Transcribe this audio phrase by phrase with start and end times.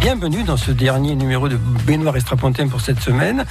[0.00, 1.56] Bienvenue dans ce dernier numéro de
[1.86, 3.44] Baignoire Strapontin pour cette semaine.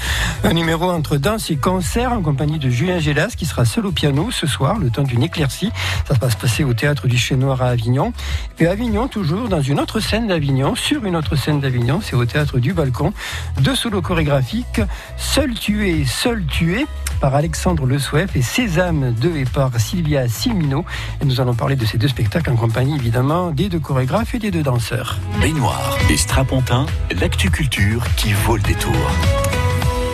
[0.44, 3.92] Un numéro entre danse et concert en compagnie de Julien Gélas qui sera seul au
[3.92, 5.72] piano ce soir, le temps d'une éclaircie.
[6.08, 8.14] Ça va se passer au théâtre du Chêne Noir à Avignon.
[8.60, 12.26] Et Avignon, toujours dans une autre scène d'Avignon, sur une autre scène d'Avignon, c'est au
[12.26, 13.14] théâtre du Balcon.
[13.62, 14.82] Deux solos chorégraphiques,
[15.18, 16.86] Seul tué, Seul tué
[17.20, 20.84] par Alexandre Le Souef et Sésame 2 et par Sylvia Simino.
[21.22, 24.40] Et nous allons parler de ces deux spectacles en compagnie évidemment des deux chorégraphes et
[24.40, 25.18] des deux danseurs.
[25.40, 26.86] Baignoire et strapontin,
[27.20, 28.94] l'actu culture qui vaut le détour.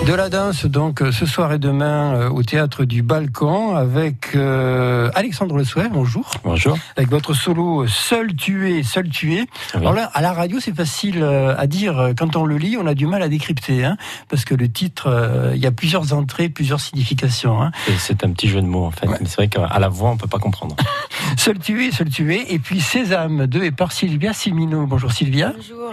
[0.08, 5.12] De la danse, donc, ce soir et demain euh, au théâtre du Balcon avec euh,
[5.14, 6.32] Alexandre Le Souhait, bonjour.
[6.44, 6.78] Bonjour.
[6.96, 9.42] Avec votre solo Seul tué, seul tué.
[9.76, 9.82] Oui.
[9.82, 12.14] Alors là, à la radio, c'est facile euh, à dire.
[12.18, 13.98] Quand on le lit, on a du mal à décrypter, hein,
[14.30, 17.62] parce que le titre, euh, il y a plusieurs entrées, plusieurs significations.
[17.62, 17.72] Hein.
[18.00, 19.06] C'est un petit jeu de mots en fait.
[19.06, 19.18] Ouais.
[19.20, 20.76] Mais C'est vrai qu'à la voix on peut pas comprendre.
[21.38, 22.52] Seul tué, seul tué.
[22.54, 24.88] Et puis Sésame 2 et par Sylvia Simino.
[24.88, 25.54] Bonjour Sylvia.
[25.56, 25.89] Bonjour.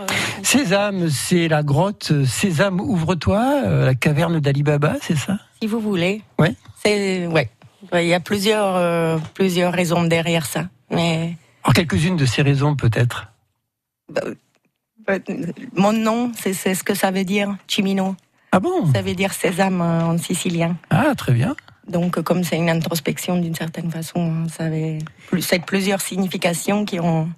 [0.46, 5.40] Sésame, c'est la grotte Sésame, ouvre-toi, euh, la caverne d'Ali Baba, c'est ça?
[5.60, 6.22] Si vous voulez.
[6.38, 6.54] Ouais.
[6.84, 7.50] C'est ouais.
[7.92, 10.68] Il y a plusieurs euh, plusieurs raisons derrière ça.
[10.88, 13.32] Mais Alors quelques-unes de ces raisons peut-être.
[14.22, 15.18] euh,
[15.74, 18.14] mon nom, c'est ce que ça veut dire, Chimino.
[18.52, 18.92] Ah bon?
[18.92, 20.76] Ça veut dire sésame en sicilien.
[20.90, 21.56] Ah très bien.
[21.88, 26.84] Donc, comme c'est une introspection d'une certaine façon, hein, ça avait plus, c'est plusieurs significations
[26.84, 27.28] qui ont,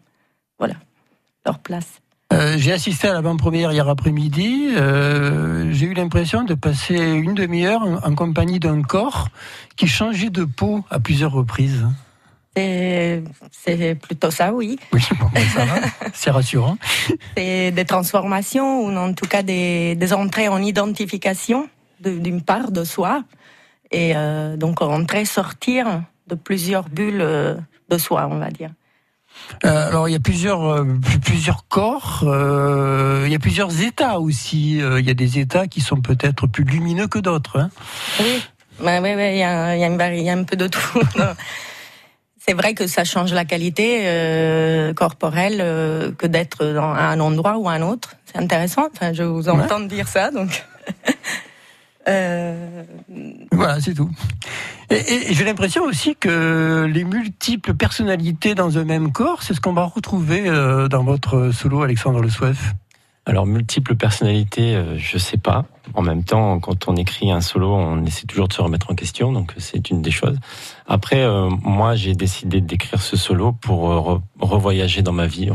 [0.59, 0.75] voilà,
[1.47, 2.03] leur place.
[2.33, 4.69] Euh, j'ai assisté à l'avant-première hier après-midi.
[4.77, 9.29] Euh, j'ai eu l'impression de passer une demi-heure en, en compagnie d'un corps
[9.77, 11.87] qui changeait de peau à plusieurs reprises.
[13.53, 14.79] C'est plutôt ça, oui.
[14.93, 15.75] Oui, bon, ben, ça va.
[16.13, 16.77] C'est rassurant.
[17.37, 21.69] C'est des transformations ou en tout cas des, des entrées en identification
[22.01, 23.23] de- d'une part de soi
[23.93, 27.25] et euh, donc entrer sortir de plusieurs bulles
[27.89, 28.71] de soi, on va dire.
[29.65, 32.21] Euh, alors il y a plusieurs euh, plus- plusieurs corps.
[32.25, 34.79] euh, il y a plusieurs états aussi.
[34.79, 37.59] Il y a des états qui sont peut-être plus lumineux que d'autres.
[37.59, 37.71] hein.
[38.21, 38.43] Oui,
[38.81, 40.45] bah, oui, oui, il y a, il y a une vari- il y a un
[40.45, 41.01] peu de tout.
[42.47, 45.59] C'est vrai que ça change la qualité corporelle
[46.17, 48.15] que d'être dans à un endroit ou à un autre.
[48.25, 48.87] C'est intéressant.
[48.95, 50.65] Enfin, je vous entends dire ça, donc.
[52.09, 52.83] Euh,
[53.53, 54.11] Voilà, c'est tout.
[54.91, 59.75] Et, j'ai l'impression aussi que les multiples personnalités dans un même corps, c'est ce qu'on
[59.75, 62.73] va retrouver euh, dans votre solo, Alexandre Le Souef.
[63.27, 65.67] Alors multiples personnalités, euh, je sais pas.
[65.93, 68.95] En même temps, quand on écrit un solo, on essaie toujours de se remettre en
[68.95, 70.39] question, donc c'est une des choses.
[70.87, 71.27] Après,
[71.63, 75.51] moi, j'ai décidé d'écrire ce solo pour re- revoyager dans ma vie,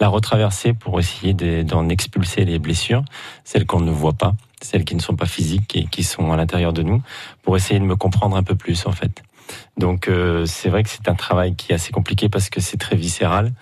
[0.00, 3.04] la retraverser pour essayer de- d'en expulser les blessures,
[3.44, 6.36] celles qu'on ne voit pas, celles qui ne sont pas physiques et qui sont à
[6.36, 7.02] l'intérieur de nous,
[7.42, 9.22] pour essayer de me comprendre un peu plus en fait.
[9.76, 12.76] Donc euh, c'est vrai que c'est un travail qui est assez compliqué parce que c'est
[12.76, 13.52] très viscéral.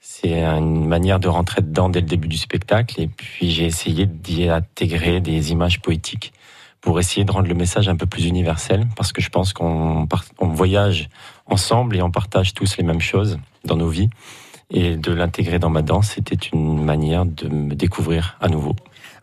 [0.00, 3.00] C'est une manière de rentrer dedans dès le début du spectacle.
[3.00, 6.32] Et puis j'ai essayé d'y intégrer des images poétiques
[6.80, 10.08] pour essayer de rendre le message un peu plus universel, parce que je pense qu'on
[10.40, 11.08] on voyage
[11.46, 14.10] ensemble et on partage tous les mêmes choses dans nos vies.
[14.70, 18.74] Et de l'intégrer dans ma danse, c'était une manière de me découvrir à nouveau.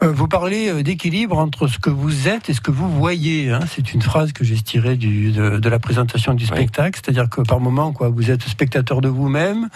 [0.02, 3.52] Euh, vous parlez euh, d'équilibre entre ce que vous êtes et ce que vous voyez.
[3.52, 3.60] hein.
[3.68, 6.50] C'est une phrase que j'ai tirée du, de, de la présentation du Oui.
[6.50, 7.00] spectacle.
[7.04, 9.68] C'est-à-dire que par moment, quoi, vous êtes spectateur de vous-même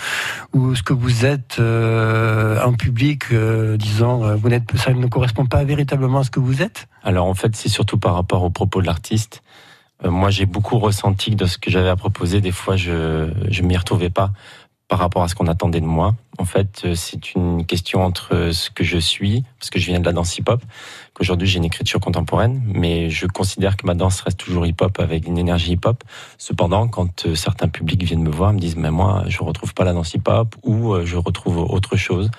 [0.53, 5.45] ou ce que vous êtes euh, en public, euh, disons, vous n'êtes, ça ne correspond
[5.45, 6.88] pas véritablement à ce que vous êtes?
[7.03, 9.44] Alors en fait, c'est surtout par rapport aux propos de l'artiste.
[10.05, 13.29] Euh, moi, j'ai beaucoup ressenti que dans ce que j'avais à proposer, des fois, je
[13.50, 14.31] je m'y retrouvais pas
[14.93, 16.13] par rapport à ce qu'on attendait de moi.
[16.37, 19.99] En fait, euh, c'est une question entre ce que je suis, parce que je viens
[19.99, 20.61] de la danse hip-hop,
[21.15, 25.25] qu'aujourd'hui j'ai une écriture contemporaine, mais je considère que ma danse reste toujours hip-hop avec
[25.25, 26.03] une énergie hip-hop.
[26.37, 29.83] Cependant, quand euh, certains publics viennent me voir, me disent, mais moi, je retrouve pas
[29.83, 32.29] la danse hip-hop ou euh, je retrouve autre chose.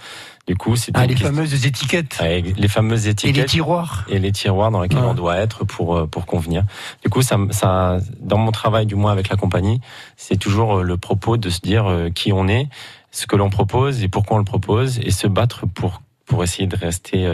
[0.47, 4.05] Du coup, c'est Ah, les question- fameuses étiquettes les fameuses et étiquettes les tiroirs.
[4.11, 5.07] et les tiroirs dans lesquels Ouais.
[5.09, 6.65] on doit être pour euh, pour convenir.
[7.03, 9.81] Du coup, ça, ça, dans mon travail, du moins avec la compagnie,
[10.19, 12.69] c'est toujours euh, le propos de se dire euh, qui on est,
[13.11, 16.67] ce que l'on propose et pourquoi on le propose, et se battre pour pour essayer
[16.67, 17.27] de rester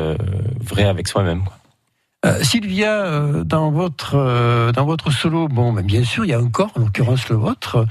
[0.61, 1.45] vrai avec soi-même.
[1.45, 1.57] quoi.
[2.27, 6.35] Euh, Sylvia, euh, dans votre euh, dans votre solo, bon, ben, bien sûr, il y
[6.35, 7.87] a un corps, en l'occurrence le vôtre,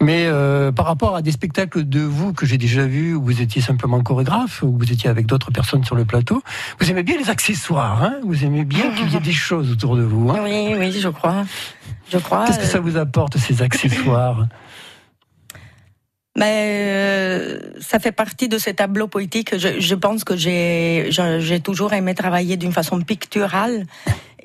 [0.00, 0.26] mais
[0.74, 4.02] par rapport à des spectacles de vous que j'ai déjà vus, où vous étiez simplement
[4.02, 6.42] chorégraphe, où vous étiez avec d'autres personnes sur le plateau,
[6.80, 8.14] vous aimez bien les accessoires, hein?
[8.24, 10.30] Vous aimez bien qu'il y ait des choses autour de vous.
[10.30, 10.40] Hein?
[10.44, 11.44] Oui, oui, je crois.
[12.10, 12.46] Je crois.
[12.46, 14.46] Qu'est-ce que ça vous apporte ces accessoires?
[16.38, 17.27] Mais
[17.80, 19.56] ça fait partie de ces tableaux poétiques.
[19.56, 23.84] Je, pense que j'ai toujours aimé travailler d'une façon picturale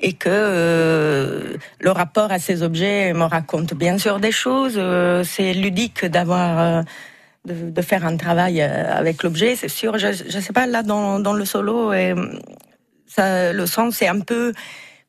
[0.00, 4.74] et que euh, le rapport à ces objets me raconte bien sûr des choses.
[4.76, 6.82] Euh, c'est ludique d'avoir euh,
[7.46, 9.98] de, faire un travail avec l'objet, c'est sûr.
[9.98, 14.52] Je ne sais pas là dans, le solo, le sens c'est un peu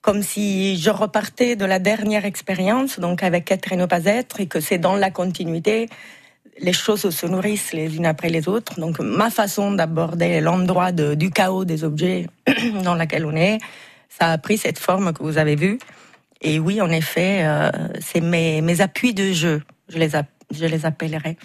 [0.02, 4.40] comme si je repartais de la dernière expérience, donc avec être et ne pas être,
[4.40, 5.90] et que c'est dans la continuité
[6.60, 8.80] les choses se nourrissent les unes après les autres.
[8.80, 12.28] Donc ma façon d'aborder l'endroit du chaos des objets
[12.84, 13.60] dans lequel on est,
[14.10, 15.80] ça a pris cette forme que vous avez vue.
[16.42, 20.10] Et oui, en effet, euh, c'est mes, mes appuis de jeu, je les,
[20.52, 21.38] je les appellerai.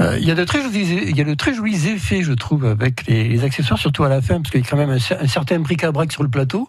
[0.00, 2.32] Euh, il y a de très jolis, il y a de très jolis effets, je
[2.32, 4.96] trouve, avec les, accessoires, surtout à la fin, parce qu'il y a quand même un,
[5.20, 6.68] un certain bric-à-brac sur le plateau.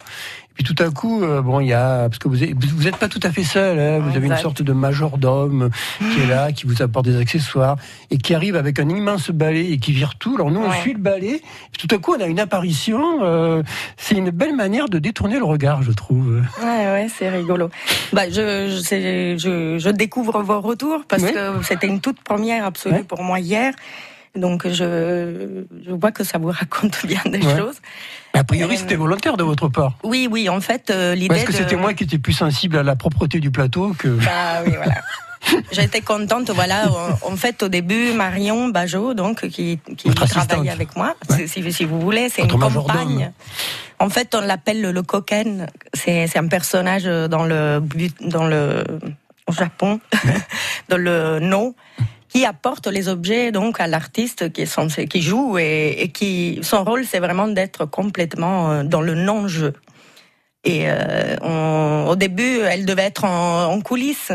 [0.51, 2.97] Et puis tout à coup, euh, bon, il y a parce que vous vous n'êtes
[2.97, 3.79] pas tout à fait seul.
[3.79, 5.69] Hein, vous avez une sorte de majordome
[5.99, 7.77] qui est là, qui vous apporte des accessoires
[8.09, 10.35] et qui arrive avec un immense balai et qui vire tout.
[10.35, 11.35] Alors nous, on suit le balai.
[11.35, 13.19] Et tout à coup, on a une apparition.
[13.21, 13.63] Euh,
[13.95, 16.41] c'est une belle manière de détourner le regard, je trouve.
[16.61, 17.69] Ouais, ouais, c'est rigolo.
[18.11, 23.23] Bah, je, je, je, découvre vos retours parce que c'était une toute première absolue pour
[23.23, 23.73] moi hier.
[24.35, 27.81] Donc je, je vois que ça vous raconte bien des choses.
[28.33, 29.97] A priori, c'était volontaire de votre part.
[30.03, 31.35] Oui, oui, en fait, euh, l'idée.
[31.35, 34.07] Est-ce que c'était moi qui étais plus sensible à la propreté du plateau que.
[34.07, 35.01] Bah oui, voilà.
[35.71, 36.87] J'étais contente, voilà.
[37.23, 41.15] En fait, au début, Marion Bajot, donc, qui, qui travaille avec moi,
[41.47, 43.31] si, si, vous voulez, c'est une compagne.
[43.99, 45.67] En fait, on l'appelle le, coquen.
[45.93, 47.81] C'est un personnage dans le,
[48.21, 48.83] dans le,
[49.47, 49.99] au Japon,
[50.89, 51.75] dans le no
[52.31, 57.47] qui apporte les objets donc à l'artiste qui joue et, qui son rôle c'est vraiment
[57.47, 59.73] d'être complètement euh, dans le non-jeu.
[60.63, 64.31] Et euh, au début, elle devait être en, coulisses,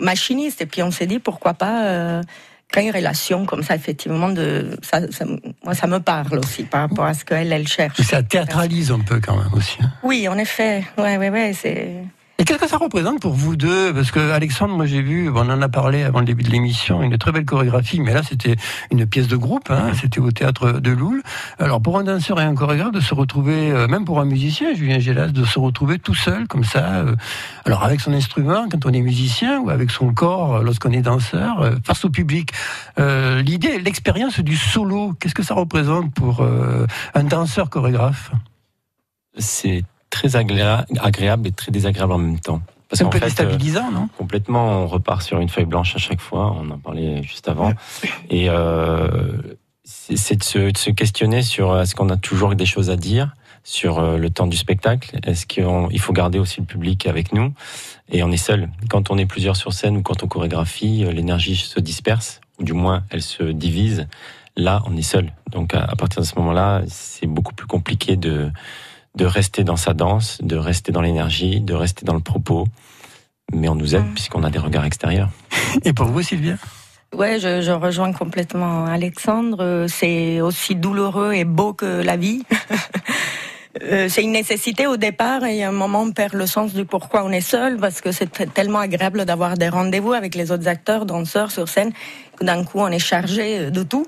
[0.00, 2.22] machiniste, et puis on s'est dit pourquoi pas euh,
[2.68, 5.00] créer une relation comme ça effectivement de ça,
[5.62, 8.00] moi ça me parle aussi par rapport à ce qu'elle elle cherche.
[8.00, 9.76] ça théâtralise un peu quand même aussi.
[9.82, 9.92] Hein.
[10.02, 12.02] Oui, en effet, ouais, ouais, ouais, c'est
[12.40, 15.40] et qu'est-ce que ça représente pour vous deux Parce que Alexandre, moi j'ai vu, on
[15.40, 18.56] en a parlé avant le début de l'émission, une très belle chorégraphie, mais là c'était
[18.90, 21.22] une pièce de groupe, hein, c'était au théâtre de Loul.
[21.58, 24.72] Alors pour un danseur et un chorégraphe de se retrouver, euh, même pour un musicien,
[24.72, 27.14] Julien Gélas, de se retrouver tout seul comme ça, euh,
[27.66, 31.02] alors avec son instrument quand on est musicien ou avec son corps euh, lorsqu'on est
[31.02, 32.52] danseur, face au public.
[32.96, 36.42] L'idée, l'expérience du solo, qu'est-ce que ça représente pour
[37.14, 38.32] un danseur chorégraphe?
[39.36, 42.60] C'est très agréable et très désagréable en même temps.
[42.92, 44.08] C'est un peu déstabilisant, euh, non?
[44.18, 47.72] Complètement, on repart sur une feuille blanche à chaque fois, on en parlait juste avant.
[48.30, 49.08] Et euh,
[49.84, 53.34] c'est de se, de se, questionner sur est-ce qu'on a toujours des choses à dire
[53.62, 55.18] sur euh, le temps du spectacle?
[55.24, 57.52] Est-ce qu'il faut garder aussi le public avec nous?
[58.10, 58.68] Et on est seul.
[58.88, 62.64] Quand on est plusieurs sur scène ou quand on chorégraphie, euh, l'énergie se disperse, ou
[62.64, 64.08] du moins elle se divise.
[64.56, 65.32] Là, on est seul.
[65.52, 68.50] Donc à partir de ce moment-là, c'est beaucoup plus compliqué de
[69.16, 72.66] de rester dans sa danse, de rester dans l'énergie, de rester dans le propos.
[73.52, 74.14] Mais on nous aide mm.
[74.14, 75.30] puisqu'on a des regards extérieurs.
[75.84, 76.56] Et pour vous, Sylvia?
[77.14, 79.86] Ouais, je, je, rejoins complètement Alexandre.
[79.88, 82.44] C'est aussi douloureux et beau que la vie.
[83.82, 86.84] Euh, c'est une nécessité au départ et à un moment on perd le sens du
[86.84, 90.66] pourquoi on est seul parce que c'est tellement agréable d'avoir des rendez-vous avec les autres
[90.66, 91.92] acteurs, danseurs sur scène
[92.36, 94.06] que d'un coup on est chargé de tout.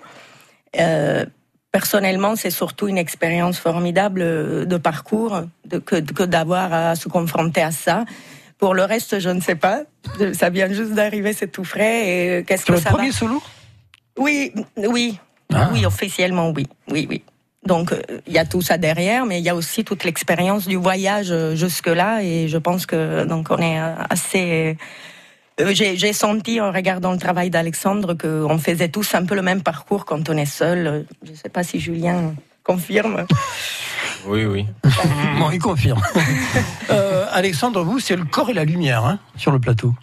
[0.81, 1.25] Euh,
[1.73, 7.09] personnellement, c'est surtout une expérience formidable euh, de parcours de, que, que d'avoir à se
[7.09, 8.05] confronter à ça.
[8.59, 9.83] Pour le reste, je ne sais pas.
[10.35, 12.07] Ça vient juste d'arriver, c'est tout frais.
[12.07, 13.43] Et euh, qu'est-ce que ça le premier solo
[14.19, 15.19] Oui, oui,
[15.53, 15.71] ah.
[15.73, 17.23] oui, officiellement, oui, oui, oui.
[17.65, 20.69] Donc euh, il y a tout ça derrière, mais il y a aussi toute l'expérience
[20.69, 23.79] du voyage jusque là, et je pense que donc on est
[24.11, 24.77] assez
[25.73, 30.05] j'ai senti en regardant le travail d'Alexandre qu'on faisait tous un peu le même parcours
[30.05, 31.07] quand on est seul.
[31.23, 33.27] Je ne sais pas si Julien confirme.
[34.27, 34.67] Oui, oui.
[35.39, 36.01] bon, il confirme.
[36.91, 39.95] euh, Alexandre, vous, c'est le corps et la lumière hein, sur le plateau.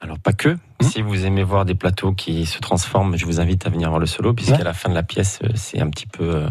[0.00, 0.50] Alors pas que.
[0.50, 0.58] Hmm.
[0.82, 4.00] Si vous aimez voir des plateaux qui se transforment, je vous invite à venir voir
[4.00, 6.48] le solo, puisqu'à la fin de la pièce, euh, c'est un petit peu euh,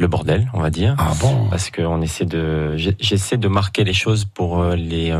[0.00, 0.96] le bordel, on va dire.
[0.98, 1.48] Ah bon?
[1.50, 5.12] Parce qu'on essaie de, j'essaie de marquer les choses pour les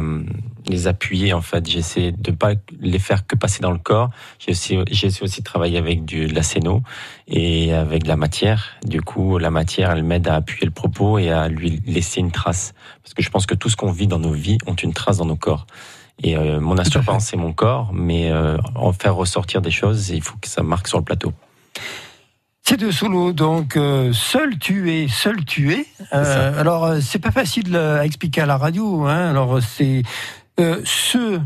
[0.71, 1.69] les appuyer en fait.
[1.69, 4.11] J'essaie de pas les faire que passer dans le corps.
[4.39, 6.83] J'ai aussi, j'ai aussi travaillé avec du, de la scéno
[7.29, 8.71] et avec de la matière.
[8.85, 12.31] Du coup, la matière, elle m'aide à appuyer le propos et à lui laisser une
[12.31, 12.75] trace.
[13.03, 15.19] Parce que je pense que tout ce qu'on vit dans nos vies ont une trace
[15.19, 15.67] dans nos corps.
[16.23, 20.23] Et euh, mon instrument, c'est mon corps, mais euh, en faire ressortir des choses, il
[20.23, 21.33] faut que ça marque sur le plateau.
[22.71, 25.87] C'est de solo, donc euh, seul tu es, seul tu es.
[26.13, 29.07] Euh, alors c'est pas facile à expliquer à la radio.
[29.07, 29.31] Hein.
[29.31, 30.05] Alors c'est
[30.61, 31.41] euh, ce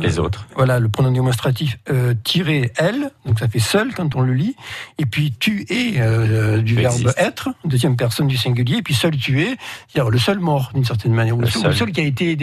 [0.00, 0.48] les autres.
[0.56, 1.78] Voilà, le pronom démonstratif
[2.24, 4.56] tiré elle, donc ça fait seul quand on le lit.
[4.98, 5.92] Et puis tu es
[6.60, 8.78] du verbe être, deuxième personne du singulier.
[8.78, 9.56] Et puis seul tu es,
[9.86, 11.92] c'est-à-dire le seul mort d'une certaine manière, ou le, seul.
[11.92, 12.36] qui a été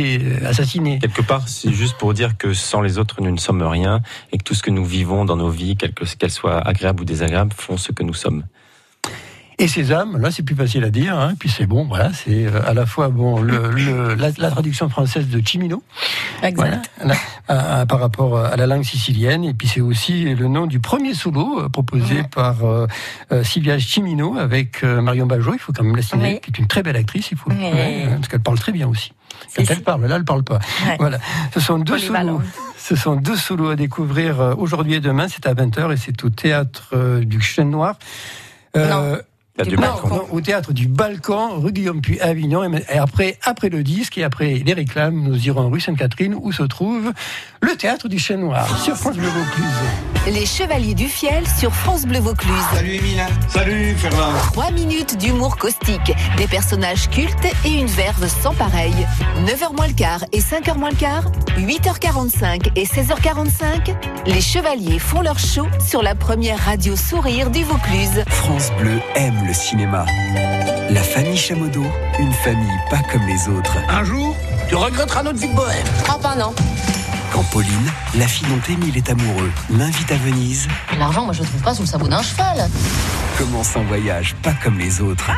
[0.45, 0.99] assassiné.
[0.99, 3.99] Quelque part, c'est juste pour dire que sans les autres, nous ne sommes rien
[4.31, 7.51] et que tout ce que nous vivons dans nos vies, qu'elles soient agréables ou désagréables,
[7.51, 8.45] font ce que nous sommes.
[9.61, 11.15] Et ces âmes, là, c'est plus facile à dire.
[11.19, 15.27] Hein, puis c'est bon, voilà, c'est euh, à la fois bon le, la, traduction française
[15.27, 15.83] de Chimino,
[16.41, 16.89] exact.
[17.45, 19.43] par rapport à la langue sicilienne.
[19.43, 22.87] Et puis c'est aussi le nom du premier solo euh, proposé par euh,
[23.43, 25.53] Sylvia Chimino avec Marion Bajot.
[25.53, 27.29] Il faut quand même la signaler, qui est une très belle actrice.
[27.29, 29.13] Il faut, parce qu'elle parle très bien aussi.
[29.55, 30.57] Quand elle parle, là, elle parle pas.
[30.97, 31.19] Voilà,
[31.53, 32.41] ce sont deux solos.
[32.79, 35.27] Ce sont deux solos à découvrir aujourd'hui et demain.
[35.27, 37.95] C'est à 20h et c'est au théâtre du Chêne Noir.
[38.77, 39.21] Euh,
[40.31, 42.63] au théâtre du Balkan, rue Guillaume puis Avignon.
[42.63, 46.63] Et après, après le disque et après les réclames, nous irons rue Sainte-Catherine où se
[46.63, 47.11] trouve
[47.61, 49.65] le théâtre du Chêne Noir sur France Bleu Vaucluse.
[50.27, 52.51] Les Chevaliers du Fiel sur France Bleu Vaucluse.
[52.73, 53.25] Salut Emile.
[53.47, 54.33] Salut Fernand.
[54.51, 58.93] Trois minutes d'humour caustique, des personnages cultes et une verve sans pareil.
[59.45, 63.95] 9h moins le quart et 5h moins le quart, 8h45 et 16h45,
[64.27, 68.23] les Chevaliers font leur show sur la première radio sourire du Vaucluse.
[68.27, 70.05] France Bleu aime le cinéma.
[70.89, 71.83] La famille Chamodo,
[72.19, 73.77] une famille pas comme les autres.
[73.89, 74.35] Un jour,
[74.67, 75.87] tu regretteras notre vie de bohème.
[76.09, 76.53] Ah bah non.
[77.31, 80.67] Quand Pauline, la fille dont Émile est amoureux, l'invite à Venise.
[80.99, 82.69] L'argent, moi je le trouve pas sous le sabot d'un cheval.
[83.37, 85.31] Commence un voyage pas comme les autres.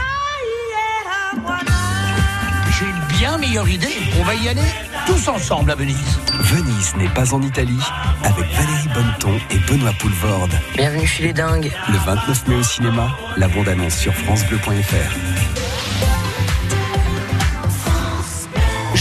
[3.23, 3.95] Bien meilleure idée.
[4.19, 4.69] On va y aller
[5.07, 6.19] tous ensemble à Venise.
[6.41, 7.79] Venise n'est pas en Italie
[8.21, 10.51] avec Valérie Bonneton et Benoît Poulvorde.
[10.75, 11.71] Bienvenue chez les dingues.
[11.89, 15.62] Le 29 mai au cinéma, la bande-annonce sur francebleu.fr.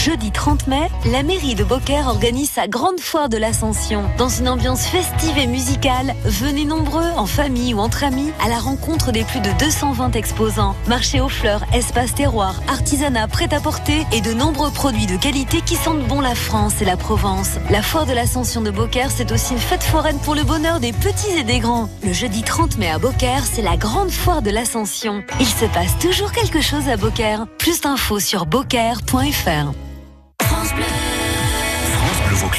[0.03, 4.03] Jeudi 30 mai, la mairie de Beaucaire organise sa grande foire de l'Ascension.
[4.17, 8.57] Dans une ambiance festive et musicale, venez nombreux, en famille ou entre amis, à la
[8.59, 10.75] rencontre des plus de 220 exposants.
[10.89, 16.05] Marché aux fleurs, espace terroir, artisanat prêt-à-porter et de nombreux produits de qualité qui sentent
[16.05, 17.51] bon la France et la Provence.
[17.69, 20.91] La foire de l'Ascension de Beaucaire, c'est aussi une fête foraine pour le bonheur des
[20.91, 21.87] petits et des grands.
[22.03, 25.23] Le jeudi 30 mai à Beaucaire, c'est la grande foire de l'Ascension.
[25.39, 27.47] Il se passe toujours quelque chose à Beaucaire.
[27.57, 29.71] Plus d'infos sur beaucaire.fr.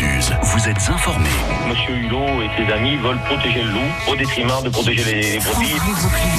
[0.05, 1.29] Vaucluse, vous êtes informés.
[1.69, 5.77] Monsieur Hulot et ses amis veulent protéger le loup au détriment de protéger les, brebis.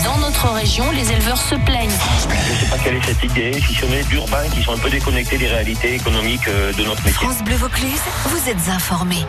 [0.03, 1.89] Dans notre région, les éleveurs se plaignent.
[1.89, 4.77] Je ne sais pas quelle est cette idée, si ce n'est d'urbains qui sont un
[4.77, 7.13] peu déconnectés des réalités économiques euh, de notre métier.
[7.13, 9.25] France Bleu Vaucluse, vous êtes informés.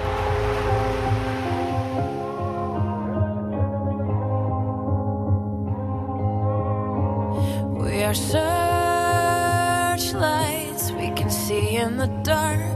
[7.78, 12.75] We are searchlights we can see in the dark.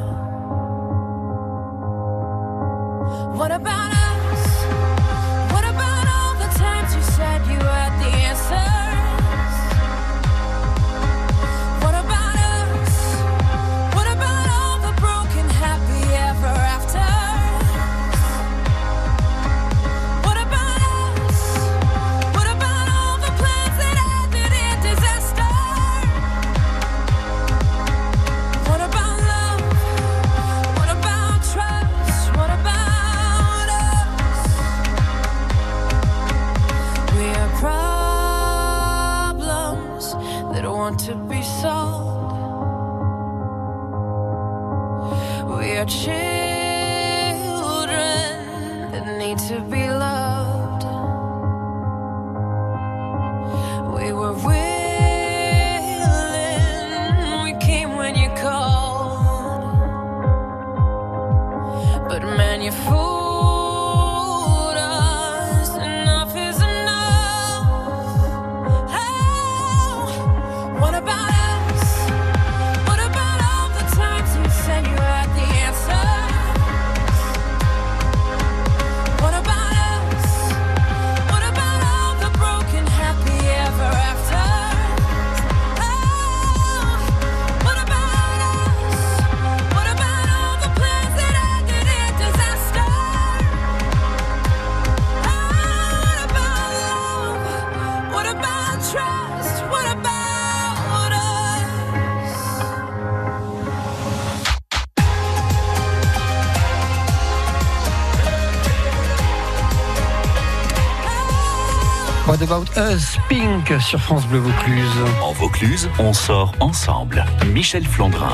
[112.51, 114.83] About Us, Pink sur France Bleu Vaucluse.
[115.23, 117.23] En Vaucluse, on sort ensemble.
[117.53, 118.33] Michel Flandrin.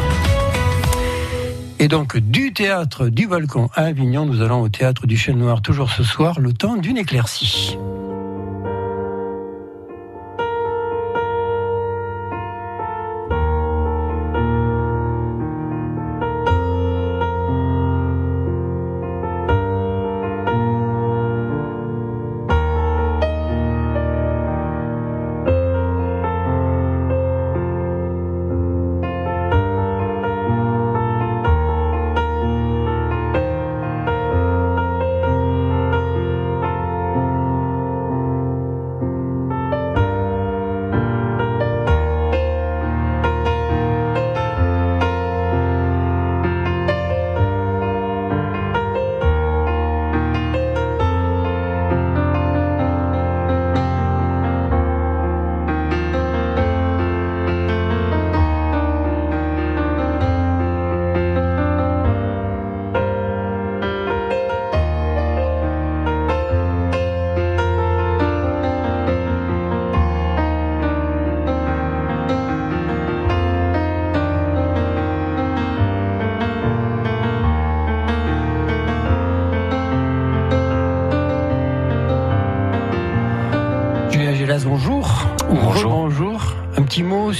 [1.77, 5.61] Et donc, du théâtre du Balcon à Avignon, nous allons au théâtre du Chêne Noir
[5.61, 7.77] toujours ce soir, le temps d'une éclaircie.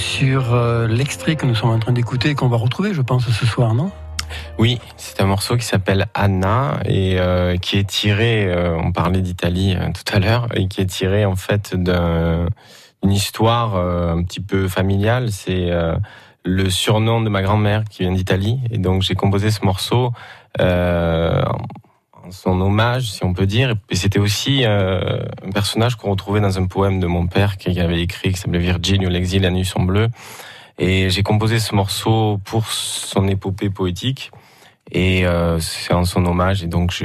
[0.08, 3.28] Sur euh, l'extrait que nous sommes en train d'écouter et qu'on va retrouver, je pense,
[3.28, 3.90] ce soir, non?
[4.58, 9.20] Oui, c'est un morceau qui s'appelle Anna et euh, qui est tiré, euh, on parlait
[9.20, 12.46] d'Italie tout à l'heure, et qui est tiré en fait d'un-
[13.02, 15.30] d'une histoire un petit peu familiale.
[15.30, 15.70] C'est
[16.44, 18.58] le surnom de ma grand-mère qui vient d'Italie.
[18.70, 20.12] Et donc j'ai composé ce morceau
[22.30, 23.74] son hommage, si on peut dire.
[23.90, 27.78] Et c'était aussi euh, un personnage qu'on retrouvait dans un poème de mon père qui
[27.80, 29.86] avait écrit, qui s'appelait Virginie, l'exil, la nuit sont.
[30.78, 34.30] Et j'ai composé ce morceau pour son épopée poétique.
[34.90, 36.62] Et euh, c'est en son hommage.
[36.62, 37.02] Et donc,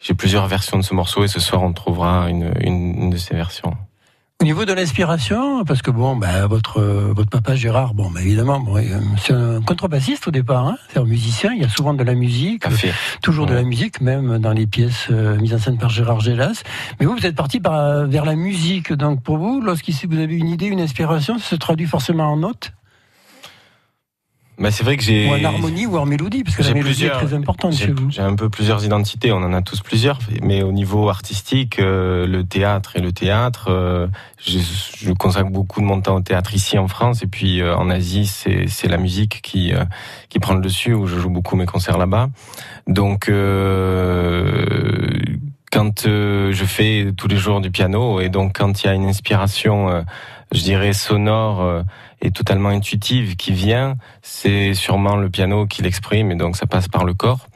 [0.00, 1.24] j'ai plusieurs versions de ce morceau.
[1.24, 3.74] Et ce soir, on trouvera une, une de ces versions.
[4.40, 8.22] Au niveau de l'inspiration, parce que bon, bah, votre euh, votre papa Gérard, bon, bah,
[8.22, 11.52] évidemment, bon, euh, c'est un contrebassiste au départ, hein, c'est un musicien.
[11.52, 12.64] Il y a souvent de la musique,
[13.22, 16.62] toujours de la musique, même dans les pièces euh, mises en scène par Gérard Gélas.
[16.98, 18.94] Mais vous, vous êtes parti par, vers la musique.
[18.94, 22.38] Donc pour vous, lorsque vous avez une idée, une inspiration, ça se traduit forcément en
[22.38, 22.72] notes,
[24.60, 25.26] Bah, c'est vrai que j'ai.
[25.26, 28.10] ou en harmonie, ou en mélodie, parce que la mélodie est très importante chez vous.
[28.10, 32.26] j'ai un peu plusieurs identités, on en a tous plusieurs, mais au niveau artistique, euh,
[32.26, 34.06] le théâtre et le théâtre, euh,
[34.38, 34.58] je,
[34.98, 37.88] je consacre beaucoup de mon temps au théâtre ici en France, et puis euh, en
[37.88, 39.84] Asie, c'est c'est la musique qui euh,
[40.28, 42.28] qui prend le dessus, où je joue beaucoup mes concerts là-bas.
[42.86, 45.08] Donc, euh,
[45.72, 48.94] quand euh, je fais tous les jours du piano, et donc quand il y a
[48.94, 50.02] une inspiration, euh,
[50.52, 51.84] je dirais sonore
[52.20, 56.88] et totalement intuitive qui vient, c'est sûrement le piano qui l'exprime, et donc ça passe
[56.88, 57.46] par le corps.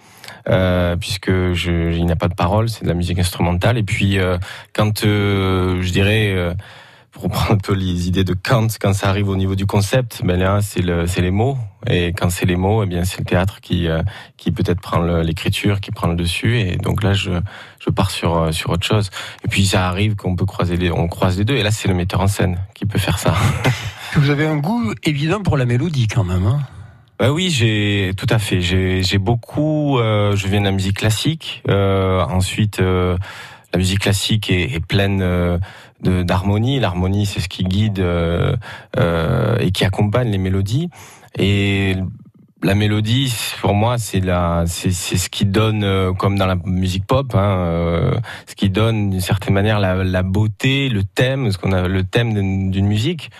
[0.48, 3.78] Euh, puisque je, il n'y a pas de parole, c'est de la musique instrumentale.
[3.78, 4.36] Et puis euh,
[4.74, 6.54] quand euh, je dirais, euh,
[7.14, 10.22] pour reprendre un peu les idées de Kant, quand ça arrive au niveau du concept,
[10.24, 11.56] ben là c'est le, les mots.
[11.86, 14.02] Et quand c'est les mots, eh bien c'est le théâtre qui, euh,
[14.36, 16.58] qui peut-être prend l'écriture, qui prend le dessus.
[16.58, 17.30] Et donc là je,
[17.78, 19.10] je pars sur, euh, sur autre chose.
[19.44, 21.54] Et puis ça arrive qu'on peut croiser les, on croise les deux.
[21.54, 23.34] Et là c'est le metteur en scène qui peut faire ça.
[24.16, 26.46] Vous avez un goût évident pour la mélodie quand même.
[26.46, 26.60] Hein
[27.18, 28.60] Bah oui, j'ai tout à fait.
[28.60, 29.98] J'ai beaucoup.
[29.98, 31.62] euh, je viens de la musique classique.
[31.68, 33.16] Euh, ensuite, euh,
[33.72, 35.58] la musique classique est, est pleine euh,
[36.02, 36.78] d'harmonie.
[36.80, 38.56] L'harmonie, c'est ce qui guide euh,
[38.98, 40.90] euh, et qui accompagne les mélodies.
[41.36, 41.96] Et
[42.62, 47.34] la mélodie, pour moi, c'est la, c'est ce qui donne, comme dans la musique pop,
[47.34, 48.12] hein,
[48.46, 52.04] ce qui donne d'une certaine manière la, la beauté, le thème, ce qu'on a, le
[52.04, 52.32] thème
[52.70, 53.30] d'une musique.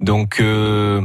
[0.00, 1.04] Donc euh,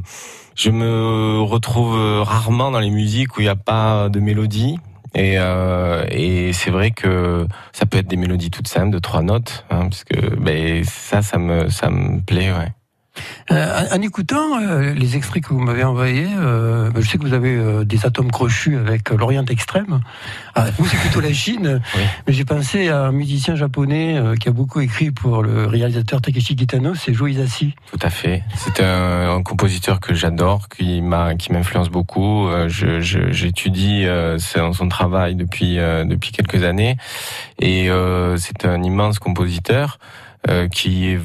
[0.56, 4.78] je me retrouve rarement dans les musiques où il n'y a pas de mélodie.
[5.16, 9.22] Et, euh, et c'est vrai que ça peut être des mélodies toutes simples de trois
[9.22, 12.52] notes, hein, parce que ben, ça, ça me, ça me plaît.
[12.52, 12.74] Ouais.
[13.52, 17.24] Euh, en en écoutant euh, les extraits que vous m'avez envoyés, euh, je sais que
[17.24, 20.02] vous avez des atomes crochus avec l'Orient extrême.
[20.54, 21.82] Ah, vous, c'est plutôt la Chine.
[21.96, 22.02] Oui.
[22.28, 26.56] Mais j'ai pensé à un musicien japonais qui a beaucoup écrit pour le réalisateur Takeshi
[26.56, 27.76] Kitano, c'est Joe Hisaishi.
[27.92, 28.44] Tout à fait.
[28.56, 32.48] C'est un, un compositeur que j'adore, qui m'a, qui m'influence beaucoup.
[32.68, 34.06] J'étudie
[34.40, 36.98] son, son travail depuis depuis quelques années,
[37.60, 37.90] et
[38.38, 40.00] c'est un immense compositeur
[40.72, 41.20] qui est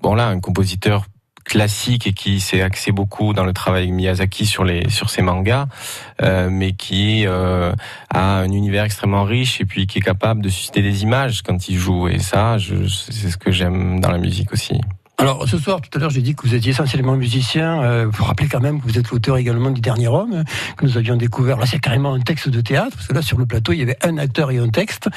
[0.00, 1.06] bon là un compositeur
[1.46, 5.22] classique et qui s'est axé beaucoup dans le travail de Miyazaki sur les sur ses
[5.22, 5.66] mangas,
[6.22, 7.72] euh, mais qui euh,
[8.12, 11.68] a un univers extrêmement riche et puis qui est capable de susciter des images quand
[11.68, 12.08] il joue.
[12.08, 14.80] Et ça, c'est ce que j'aime dans la musique aussi.
[15.18, 17.82] Alors ce soir, tout à l'heure, j'ai dit que vous étiez essentiellement musicien.
[17.82, 20.44] Euh, faut rappeler quand même que vous êtes l'auteur également du Dernier Homme euh,
[20.76, 21.56] que nous avions découvert.
[21.56, 23.82] Là, c'est carrément un texte de théâtre parce que là, sur le plateau, il y
[23.82, 25.08] avait un acteur et un texte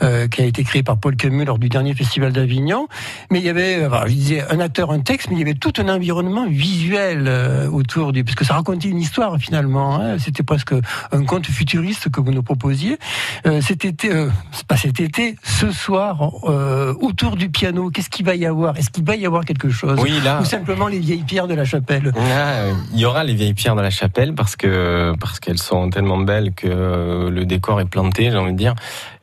[0.00, 2.86] euh, qui a été créé par Paul Camus lors du dernier festival d'Avignon.
[3.32, 5.42] Mais il y avait, euh, enfin, je disais un acteur, un texte, mais il y
[5.42, 10.00] avait tout un environnement visuel euh, autour du, parce que ça racontait une histoire finalement.
[10.00, 10.18] hein.
[10.20, 10.72] C'était presque
[11.10, 12.96] un conte futuriste que vous nous proposiez.
[13.44, 14.30] Euh, cet été, euh,
[14.68, 18.76] pas cet été, ce soir, euh, autour du piano, qu'est-ce qu'il va y avoir?
[18.76, 21.54] Est-ce qu'il va y avoir quelque chose Oui, là- Ou simplement les vieilles pierres de
[21.54, 25.14] la chapelle Là, euh, il y aura les vieilles pierres de la chapelle parce que
[25.18, 28.74] parce qu'elles sont tellement belles que le décor est planté, j'ai envie de dire.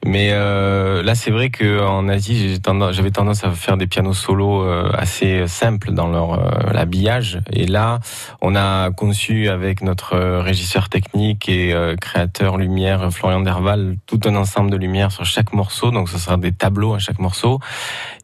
[0.07, 2.59] Mais euh, là, c'est vrai que en Asie,
[2.91, 7.39] j'avais tendance à faire des pianos solos euh, assez simples dans leur euh, l'habillage.
[7.51, 7.99] Et là,
[8.41, 14.69] on a conçu avec notre régisseur technique et créateur lumière Florian Derval tout un ensemble
[14.69, 15.89] de lumières sur chaque morceau.
[15.91, 17.59] Donc, ce sera des tableaux à chaque morceau.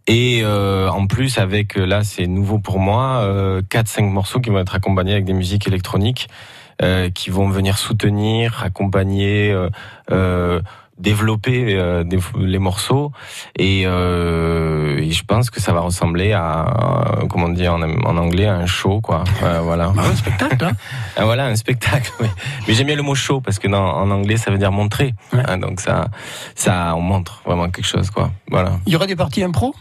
[0.08, 4.50] Et euh, en plus, avec euh, là, c'est nouveau pour moi, euh, 4-5 morceaux qui
[4.50, 6.28] vont être accompagnés avec des musiques électroniques
[6.82, 9.70] euh, qui vont venir soutenir, accompagner, euh,
[10.12, 10.60] euh,
[10.98, 13.12] développer euh, des- les morceaux.
[13.58, 18.48] Et, euh, et je pense que ça va ressembler à, comment dire en, en anglais,
[18.48, 19.24] à un show, quoi.
[19.64, 19.94] Voilà.
[19.98, 20.72] un spectacle, hein
[21.18, 22.12] Ah, voilà, un spectacle.
[22.20, 22.28] oui.
[22.68, 25.14] Mais j'aime bien le mot show parce que dans, en anglais, ça veut dire montrer.
[25.34, 26.08] Hein, donc ça,
[26.56, 28.32] ça, on montre vraiment quelque chose, quoi.
[28.50, 28.80] Voilà.
[28.88, 29.74] Il y aura des parties impro?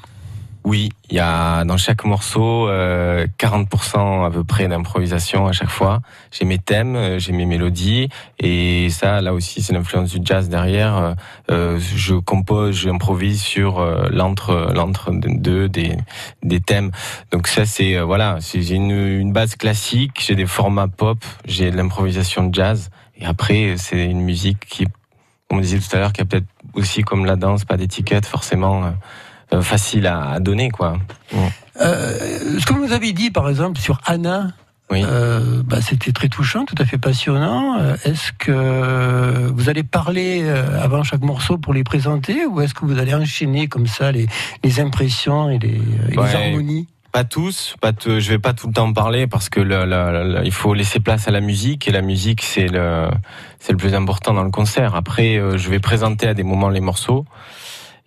[0.63, 5.71] Oui, il y a dans chaque morceau euh, 40% à peu près d'improvisation à chaque
[5.71, 6.01] fois.
[6.33, 10.51] J'ai mes thèmes, euh, j'ai mes mélodies et ça, là aussi, c'est l'influence du jazz
[10.51, 11.15] derrière.
[11.51, 15.97] Euh, je compose, j'improvise sur euh, l'entre l'entre deux des
[16.43, 16.91] des thèmes.
[17.33, 21.71] Donc ça, c'est euh, voilà, c'est- une, une base classique, j'ai des formats pop, j'ai
[21.71, 24.87] de l'improvisation jazz et après, c'est une musique qui,
[25.51, 28.93] on disait tout à l'heure, qui a peut-être aussi comme la danse, pas d'étiquette forcément.
[29.53, 30.99] Euh, facile à, à donner quoi.
[31.81, 34.49] Euh, ce que vous nous avez dit, par exemple, sur Anna,
[34.93, 37.79] euh, bah, c'était très touchant, tout à fait passionnant.
[38.05, 40.49] Est-ce que vous allez parler
[40.83, 44.27] avant chaque morceau pour les présenter ou est-ce que vous allez enchaîner comme ça les,
[44.65, 46.35] les impressions et les, et les Ouais.
[46.35, 46.89] harmonies?
[47.13, 50.35] Pas tous, pas t- je vais pas tout le temps parler parce que le, le-
[50.35, 53.09] le- il faut laisser place à la musique et la musique c'est le
[53.59, 54.95] c'est le plus important dans le concert.
[54.95, 57.25] Après, je vais présenter à des moments les morceaux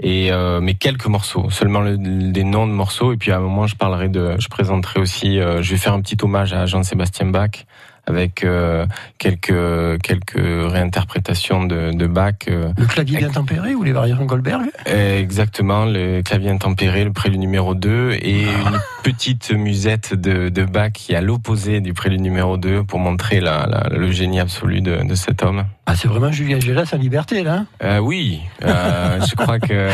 [0.03, 3.13] et euh, mais quelques morceaux, seulement le- des noms de morceaux.
[3.13, 5.93] Et puis à un moment je parlerai de, je présenterai aussi, euh, je vais faire
[5.93, 7.65] un petit hommage à Jean-Sébastien Bach
[8.05, 8.85] avec euh,
[9.17, 12.33] quelques quelques réinterprétations de, de Bach.
[12.49, 14.63] euh, Le clavier bien tempéré ou les variations Goldberg?
[14.85, 20.91] Exactement, le clavier intempéré, le prélude numéro 2 et une petite musette de, de Bach
[20.93, 24.81] qui est à l'opposé du prélude numéro 2 pour montrer la, la- le génie absolu
[24.81, 25.63] de, de cet homme.
[25.85, 27.65] Ah, c'est vraiment Julien Gélas sa liberté, là hein?
[27.83, 29.89] Euh, oui, euh, je crois que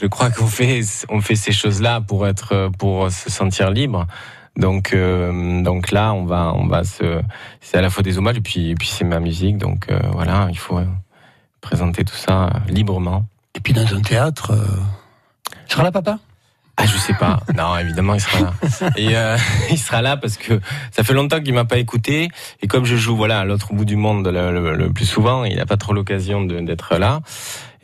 [0.00, 4.06] je crois qu'on fait on fait ces choses-là pour être pour se sentir libre.
[4.58, 7.20] Donc euh, donc là on va on va se
[7.60, 9.98] c'est à la fois des hommages et puis et puis c'est ma musique donc euh,
[10.12, 10.84] voilà il faut euh,
[11.60, 13.24] présenter tout ça librement.
[13.54, 14.66] Et puis dans un théâtre, euh...
[15.68, 16.18] sera là papa?
[16.76, 17.40] Ah, je sais pas.
[17.56, 18.52] Non, évidemment, il sera là.
[18.96, 19.36] Et euh,
[19.70, 20.60] il sera là parce que
[20.92, 22.28] ça fait longtemps qu'il m'a pas écouté.
[22.62, 25.42] Et comme je joue, voilà, à l'autre bout du monde le, le- le plus souvent,
[25.44, 27.20] il n'a pas trop l'occasion d'être là.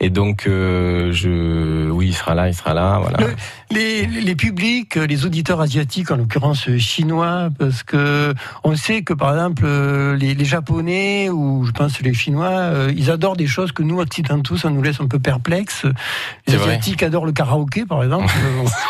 [0.01, 3.17] Et donc, euh, je, oui, il sera là, il sera là, voilà.
[3.19, 3.35] Le-
[3.71, 8.33] les, les publics, les auditeurs asiatiques, en l'occurrence chinois, parce que
[8.65, 12.93] on sait que par exemple euh, les, les Japonais ou je pense les Chinois, euh,
[12.95, 15.85] ils adorent des choses que nous occidentaux, ça nous laisse un peu perplexes.
[16.47, 16.67] Les vrai.
[16.73, 18.31] Asiatiques adorent le karaoké, par exemple.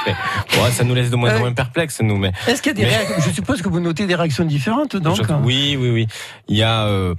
[0.07, 2.31] Ouais, ça nous laisse de moins en moins perplexes, nous, mais.
[2.47, 4.95] Est-ce qu'il y a des Mais- réactions Je suppose que vous notez des réactions différentes,
[4.95, 5.17] donc.
[5.17, 6.07] Je- oui, oui, oui.
[6.47, 7.13] Il y a euh,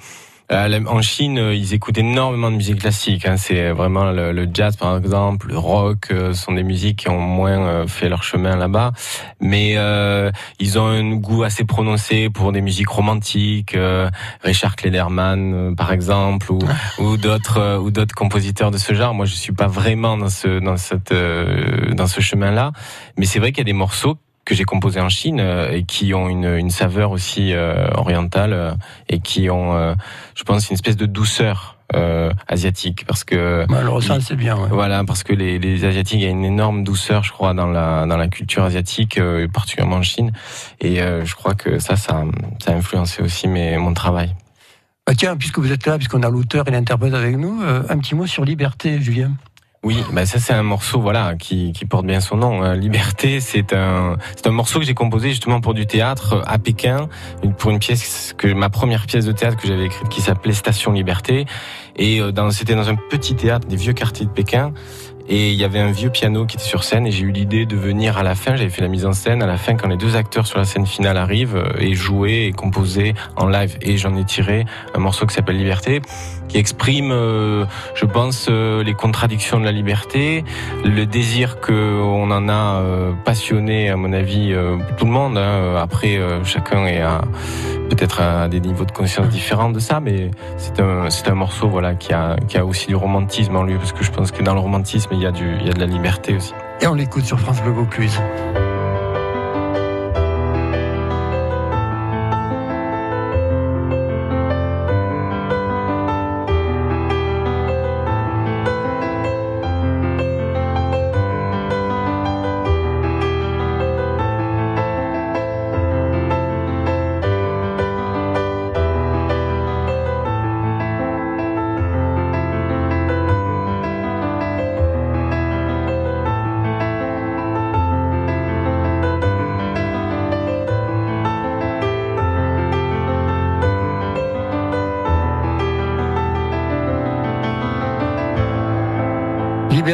[0.50, 3.26] en Chine, euh, ils écoutent énormément de musique classique.
[3.26, 3.36] Hein.
[3.36, 7.18] C'est vraiment le, le jazz, par exemple, le rock, euh, sont des musiques qui ont
[7.18, 8.92] moins euh, fait leur chemin là-bas.
[9.40, 14.08] Mais euh, ils ont un goût assez prononcé pour des musiques romantiques, euh,
[14.42, 16.58] Richard Klederman, euh, par exemple, ou,
[16.98, 19.14] ou d'autres euh, ou d'autres compositeurs de ce genre.
[19.14, 22.72] Moi, je suis pas vraiment dans ce dans cette euh, dans ce chemin-là.
[23.18, 25.82] Mais c'est vrai qu'il y a des morceaux que j'ai composés en Chine euh, et
[25.84, 28.70] qui ont une, une saveur aussi euh, orientale euh,
[29.10, 29.94] et qui ont,
[30.34, 34.56] je pense, une espèce de douceur euh, asiatique parce que Bah, le ressent, c'est bien.
[34.56, 34.68] ouais.
[34.70, 37.68] voilà parce que les, les asiatiques il y a une énorme douceur je crois dans
[37.68, 40.32] la dans la culture asiatique euh, particulièrement en Chine
[40.80, 42.24] et euh, je crois que ça ça
[42.58, 44.34] ça a influencé aussi mes, mon travail
[45.06, 48.16] Bah, tiens, puisque vous êtes là, puisqu'on a l'auteur et l'interprète avec nous, un petit
[48.16, 49.30] mot sur Liberté, Julien.
[49.86, 52.60] Oui, bah ça c'est un morceau voilà qui, qui porte bien son nom.
[52.60, 52.74] hein.
[52.74, 57.08] Liberté, c'est un c'est un morceau que j'ai composé justement pour du théâtre à Pékin,
[57.58, 60.90] pour une pièce que ma première pièce de théâtre que j'avais écrite qui s'appelait Station
[60.90, 61.46] Liberté
[61.94, 64.72] et euh, dans c'était dans un petit théâtre des vieux quartiers de Pékin.
[65.28, 67.66] Et il y avait un vieux piano qui était sur scène et j'ai eu l'idée
[67.66, 69.88] de venir à la fin, j'avais fait la mise en scène, à la fin quand
[69.88, 73.76] les deux acteurs sur la scène finale arrivent euh, et jouer et composer en live.
[73.82, 76.00] Et j'en ai tiré un morceau qui s'appelle Liberté,
[76.48, 80.44] qui exprime, euh, je pense, euh, les contradictions de la liberté,
[80.84, 82.82] le désir que on en a
[83.24, 84.54] passionné, à mon avis,
[84.96, 85.38] tout le monde.
[85.38, 85.76] hein.
[85.76, 87.22] Après, chacun est à
[87.88, 92.12] peut-être à des niveaux de conscience différents de ça, mais c'est un, morceau voilà qui
[92.12, 95.20] a, aussi du romantisme en lui, parce que je pense que dans le romantisme, il
[95.20, 96.52] y a, du, y a de la liberté aussi.
[96.80, 98.18] Et on l'écoute sur France Bleu Vaucluse.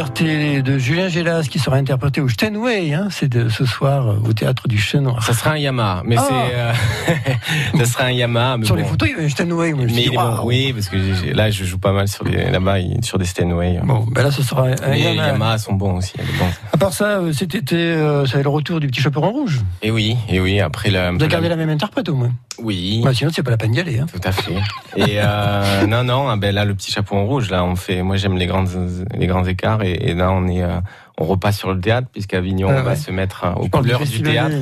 [0.03, 0.12] Twitter.
[0.23, 4.17] Liberté de Julien Gélas qui sera interprété au Steinway, hein, c'est de ce soir euh,
[4.29, 5.11] au théâtre du Chêne.
[5.21, 6.27] Ça sera un Yamaha, mais Ah.
[6.29, 8.57] c'est euh, ça sera un Yamaha.
[8.59, 8.83] Mais Sur bon.
[8.83, 9.73] les photos, il y avait un Steinway.
[9.75, 10.47] Mais est bon, waouh.
[10.49, 10.97] oui, parce que
[11.35, 13.81] là, je joue pas mal sur des là-bas, sur des Steinway.
[13.85, 15.27] Bon, ben là, ce sera un Mais les Yamaha.
[15.29, 16.13] Yamaha sont bons aussi.
[16.19, 16.47] est bon.
[16.73, 19.61] À part ça, euh, été, euh, ça avait le retour du petit chaperon rouge.
[19.83, 21.11] Et oui, et oui, après la.
[21.11, 22.31] Vous avez gardé la même interprète au moins.
[22.59, 23.01] Oui.
[23.03, 23.99] Bah, sinon, c'est pas la peine d'y aller.
[23.99, 24.07] Hein.
[24.13, 24.53] Tout à fait.
[24.97, 28.03] Et euh, non, non, ah ben là, le petit chapeau en rouge, là, on fait.
[28.03, 28.65] Moi, j'aime les grands,
[29.17, 30.81] les grands écarts, et, et là, on est, euh,
[31.19, 33.69] on repasse sur le théâtre, puisqu'à Avignon, Ah on va se mettre euh, aux Je
[33.71, 34.57] parle du du, théâtre.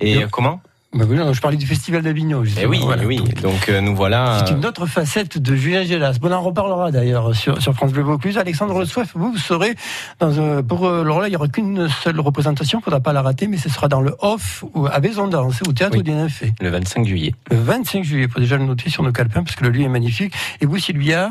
[0.00, 0.60] Et Et- comment?
[0.96, 2.44] Bah oui, non, je parlais du Festival d'Avignon.
[2.56, 3.02] Eh oui, voilà.
[3.04, 3.18] oui.
[3.42, 4.44] Donc euh, nous voilà.
[4.46, 6.18] C'est une autre facette de Julien Gélas.
[6.20, 8.38] Bon, on en reparlera d'ailleurs sur, sur France Bleu Vaucluse.
[8.38, 9.74] Alexandre Le Soif, vous, vous serez
[10.20, 13.22] dans pour euh, alors là, il n'y aura qu'une seule représentation, il faudra pas la
[13.22, 16.04] rater, mais ce sera dans le off ou à Vaisondance, au théâtre Oui.
[16.04, 16.44] des Nymphes.
[16.60, 17.34] Le 25 juillet.
[17.50, 19.82] Le 25 juillet, il faut déjà le noter sur nos calepins parce que le lieu
[19.82, 20.32] est magnifique.
[20.60, 21.30] Et vous, Sylvia,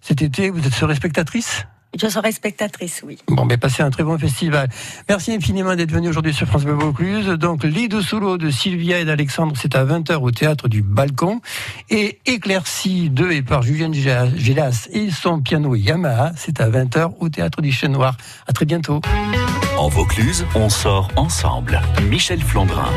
[0.00, 1.68] cet été, vous êtes serez spectatrice?
[2.00, 3.18] Je serai spectatrice, oui.
[3.28, 4.68] Bon, mais passez un très bon festival.
[5.08, 7.26] Merci infiniment d'être venu aujourd'hui sur France Bleu Vaucluse.
[7.26, 11.40] Donc, Lido Solo de Sylvia et d'Alexandre, c'est à 20h au théâtre du Balcon.
[11.90, 17.28] Et Éclaircie de et par Julien Gélas et son piano Yamaha, c'est à 20h au
[17.28, 18.16] théâtre du Chêne Noir.
[18.46, 19.00] À très bientôt.
[19.78, 21.80] En Vaucluse, on sort ensemble.
[22.08, 22.88] Michel Flandrin.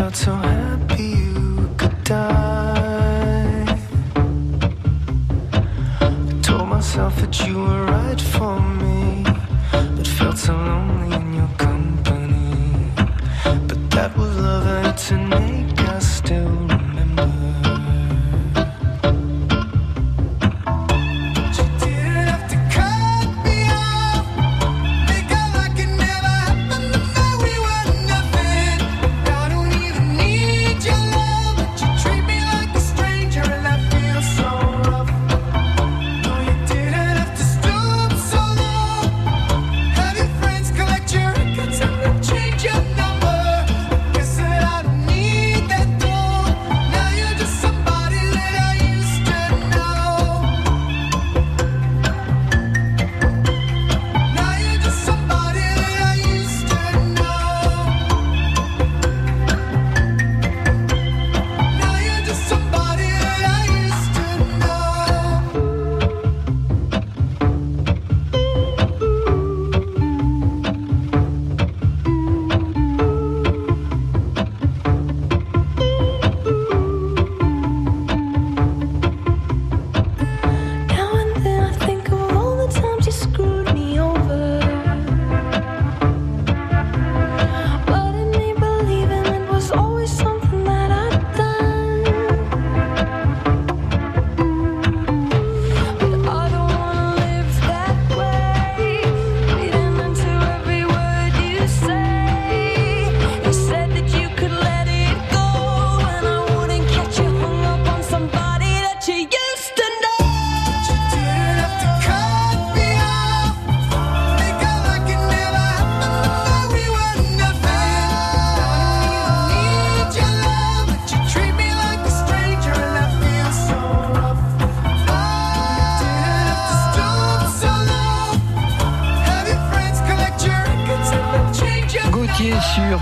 [0.00, 0.59] Felt so happy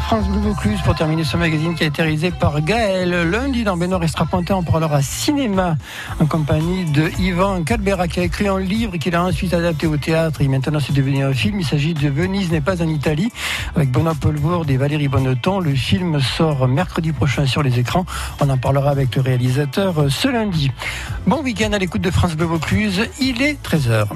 [0.07, 3.11] France Bleu Vaucluse pour terminer ce magazine qui a été réalisé par Gaël.
[3.31, 5.77] Lundi, dans Benoît Estrapontin, on parlera cinéma
[6.21, 9.97] en compagnie de Yvan Calbera qui a écrit un livre qu'il a ensuite adapté au
[9.97, 11.61] théâtre et maintenant c'est devenu un film.
[11.61, 13.31] Il s'agit de Venise n'est pas en Italie
[13.77, 14.15] avec Benoît
[14.69, 15.61] et Valérie Bonneton.
[15.61, 18.07] Le film sort mercredi prochain sur les écrans.
[18.41, 20.71] On en parlera avec le réalisateur euh, ce lundi.
[21.27, 22.49] Bon week-end à l'écoute de France Bleu.
[23.21, 24.07] Il est 13h.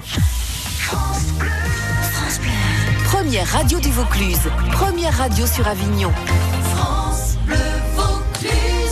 [3.40, 6.12] Radio du Vaucluse, première radio sur Avignon.